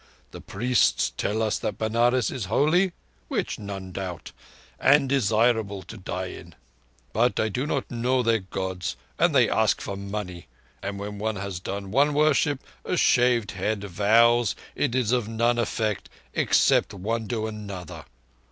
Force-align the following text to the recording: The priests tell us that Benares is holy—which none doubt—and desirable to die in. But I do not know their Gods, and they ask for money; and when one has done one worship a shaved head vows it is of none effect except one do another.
The 0.31 0.41
priests 0.41 1.11
tell 1.15 1.43
us 1.43 1.59
that 1.59 1.77
Benares 1.77 2.31
is 2.31 2.45
holy—which 2.45 3.59
none 3.59 3.91
doubt—and 3.91 5.07
desirable 5.07 5.83
to 5.83 5.95
die 5.95 6.25
in. 6.29 6.55
But 7.13 7.39
I 7.39 7.49
do 7.49 7.67
not 7.67 7.91
know 7.91 8.23
their 8.23 8.39
Gods, 8.39 8.95
and 9.19 9.35
they 9.35 9.47
ask 9.47 9.79
for 9.79 9.95
money; 9.95 10.47
and 10.81 10.97
when 10.97 11.19
one 11.19 11.35
has 11.35 11.59
done 11.59 11.91
one 11.91 12.15
worship 12.15 12.63
a 12.83 12.97
shaved 12.97 13.51
head 13.51 13.83
vows 13.83 14.55
it 14.75 14.95
is 14.95 15.11
of 15.11 15.27
none 15.27 15.59
effect 15.59 16.09
except 16.33 16.95
one 16.95 17.27
do 17.27 17.45
another. 17.45 18.05